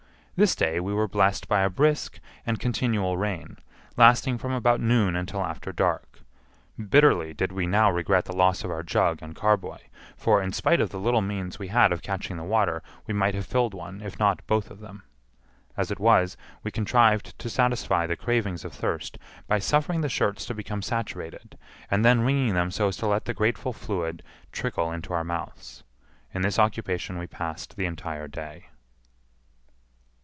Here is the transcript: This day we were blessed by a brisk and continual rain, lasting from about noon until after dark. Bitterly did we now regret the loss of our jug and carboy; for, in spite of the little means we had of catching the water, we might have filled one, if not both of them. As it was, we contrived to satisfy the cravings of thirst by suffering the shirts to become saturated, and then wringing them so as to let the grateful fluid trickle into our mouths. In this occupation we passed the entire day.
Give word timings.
This 0.37 0.55
day 0.55 0.79
we 0.79 0.91
were 0.91 1.07
blessed 1.07 1.47
by 1.47 1.59
a 1.61 1.69
brisk 1.69 2.19
and 2.47 2.59
continual 2.59 3.15
rain, 3.15 3.57
lasting 3.95 4.39
from 4.39 4.51
about 4.53 4.79
noon 4.81 5.15
until 5.15 5.41
after 5.41 5.71
dark. 5.71 6.21
Bitterly 6.79 7.31
did 7.31 7.51
we 7.51 7.67
now 7.67 7.91
regret 7.91 8.25
the 8.25 8.35
loss 8.35 8.63
of 8.63 8.71
our 8.71 8.81
jug 8.81 9.19
and 9.21 9.35
carboy; 9.35 9.77
for, 10.17 10.41
in 10.41 10.51
spite 10.51 10.81
of 10.81 10.89
the 10.89 10.97
little 10.99 11.21
means 11.21 11.59
we 11.59 11.67
had 11.67 11.91
of 11.91 12.01
catching 12.01 12.37
the 12.37 12.43
water, 12.43 12.81
we 13.05 13.13
might 13.13 13.35
have 13.35 13.45
filled 13.45 13.75
one, 13.75 14.01
if 14.01 14.17
not 14.17 14.41
both 14.47 14.71
of 14.71 14.79
them. 14.79 15.03
As 15.77 15.91
it 15.91 15.99
was, 15.99 16.35
we 16.63 16.71
contrived 16.71 17.37
to 17.37 17.47
satisfy 17.47 18.07
the 18.07 18.17
cravings 18.17 18.65
of 18.65 18.73
thirst 18.73 19.19
by 19.45 19.59
suffering 19.59 20.01
the 20.01 20.09
shirts 20.09 20.47
to 20.47 20.55
become 20.55 20.81
saturated, 20.81 21.55
and 21.91 22.03
then 22.03 22.21
wringing 22.21 22.55
them 22.55 22.71
so 22.71 22.87
as 22.87 22.97
to 22.97 23.05
let 23.05 23.25
the 23.25 23.35
grateful 23.35 23.73
fluid 23.73 24.23
trickle 24.51 24.91
into 24.91 25.13
our 25.13 25.23
mouths. 25.23 25.83
In 26.33 26.41
this 26.41 26.57
occupation 26.57 27.19
we 27.19 27.27
passed 27.27 27.75
the 27.77 27.85
entire 27.85 28.27
day. 28.27 28.65